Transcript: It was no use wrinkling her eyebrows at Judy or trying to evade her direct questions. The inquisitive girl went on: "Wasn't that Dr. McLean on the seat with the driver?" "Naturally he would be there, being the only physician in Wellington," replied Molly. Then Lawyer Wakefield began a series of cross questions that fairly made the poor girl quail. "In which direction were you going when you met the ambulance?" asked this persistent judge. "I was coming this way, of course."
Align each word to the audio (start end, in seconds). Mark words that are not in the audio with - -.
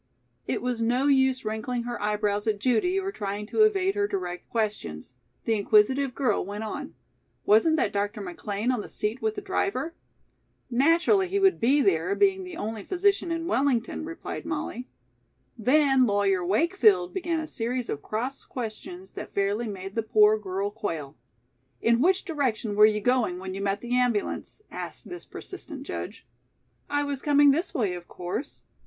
It 0.47 0.63
was 0.63 0.81
no 0.81 1.05
use 1.05 1.45
wrinkling 1.45 1.83
her 1.83 2.01
eyebrows 2.01 2.47
at 2.47 2.57
Judy 2.57 2.99
or 2.99 3.11
trying 3.11 3.45
to 3.45 3.61
evade 3.61 3.93
her 3.93 4.07
direct 4.07 4.49
questions. 4.49 5.13
The 5.45 5.53
inquisitive 5.53 6.15
girl 6.15 6.43
went 6.43 6.63
on: 6.63 6.95
"Wasn't 7.45 7.75
that 7.77 7.93
Dr. 7.93 8.19
McLean 8.19 8.71
on 8.71 8.81
the 8.81 8.89
seat 8.89 9.21
with 9.21 9.35
the 9.35 9.41
driver?" 9.43 9.93
"Naturally 10.71 11.27
he 11.27 11.37
would 11.39 11.59
be 11.59 11.81
there, 11.81 12.15
being 12.15 12.43
the 12.43 12.57
only 12.57 12.81
physician 12.83 13.31
in 13.31 13.45
Wellington," 13.45 14.03
replied 14.03 14.43
Molly. 14.43 14.87
Then 15.55 16.07
Lawyer 16.07 16.43
Wakefield 16.43 17.13
began 17.13 17.39
a 17.39 17.45
series 17.45 17.87
of 17.87 18.01
cross 18.01 18.43
questions 18.43 19.11
that 19.11 19.35
fairly 19.35 19.67
made 19.67 19.93
the 19.93 20.01
poor 20.01 20.35
girl 20.39 20.71
quail. 20.71 21.15
"In 21.79 22.01
which 22.01 22.25
direction 22.25 22.75
were 22.75 22.87
you 22.87 23.01
going 23.01 23.37
when 23.37 23.53
you 23.53 23.61
met 23.61 23.81
the 23.81 23.95
ambulance?" 23.95 24.63
asked 24.71 25.07
this 25.07 25.25
persistent 25.25 25.83
judge. 25.83 26.25
"I 26.89 27.03
was 27.03 27.21
coming 27.21 27.51
this 27.51 27.71
way, 27.75 27.93
of 27.93 28.07
course." 28.07 28.63